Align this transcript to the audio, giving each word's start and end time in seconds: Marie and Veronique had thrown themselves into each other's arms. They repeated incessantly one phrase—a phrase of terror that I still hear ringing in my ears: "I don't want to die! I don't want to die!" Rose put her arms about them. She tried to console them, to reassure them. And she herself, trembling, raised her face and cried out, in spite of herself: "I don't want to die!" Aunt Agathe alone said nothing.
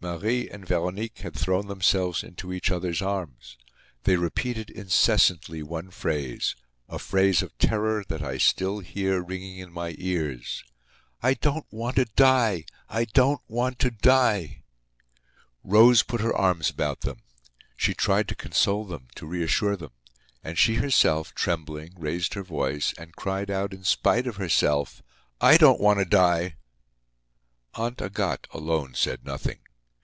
Marie 0.00 0.48
and 0.48 0.64
Veronique 0.64 1.18
had 1.22 1.34
thrown 1.34 1.66
themselves 1.66 2.22
into 2.22 2.52
each 2.52 2.70
other's 2.70 3.02
arms. 3.02 3.58
They 4.04 4.14
repeated 4.14 4.70
incessantly 4.70 5.60
one 5.60 5.90
phrase—a 5.90 7.00
phrase 7.00 7.42
of 7.42 7.58
terror 7.58 8.04
that 8.06 8.22
I 8.22 8.38
still 8.38 8.78
hear 8.78 9.20
ringing 9.20 9.58
in 9.58 9.72
my 9.72 9.96
ears: 9.98 10.62
"I 11.20 11.34
don't 11.34 11.66
want 11.72 11.96
to 11.96 12.04
die! 12.04 12.66
I 12.88 13.06
don't 13.06 13.40
want 13.48 13.80
to 13.80 13.90
die!" 13.90 14.62
Rose 15.64 16.04
put 16.04 16.20
her 16.20 16.32
arms 16.32 16.70
about 16.70 17.00
them. 17.00 17.22
She 17.76 17.92
tried 17.92 18.28
to 18.28 18.36
console 18.36 18.84
them, 18.84 19.08
to 19.16 19.26
reassure 19.26 19.76
them. 19.76 19.90
And 20.44 20.56
she 20.56 20.76
herself, 20.76 21.34
trembling, 21.34 21.94
raised 21.96 22.34
her 22.34 22.44
face 22.44 22.94
and 22.96 23.16
cried 23.16 23.50
out, 23.50 23.72
in 23.72 23.82
spite 23.82 24.28
of 24.28 24.36
herself: 24.36 25.02
"I 25.40 25.56
don't 25.56 25.80
want 25.80 25.98
to 25.98 26.04
die!" 26.04 26.54
Aunt 27.74 28.00
Agathe 28.00 28.46
alone 28.52 28.94
said 28.94 29.24
nothing. 29.24 29.58